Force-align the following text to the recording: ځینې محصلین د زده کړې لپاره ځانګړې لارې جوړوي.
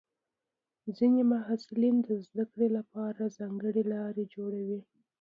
ځینې 0.97 1.21
محصلین 1.33 1.95
د 2.05 2.09
زده 2.27 2.43
کړې 2.51 2.67
لپاره 2.77 3.33
ځانګړې 3.37 3.83
لارې 3.93 4.23
جوړوي. 4.35 4.81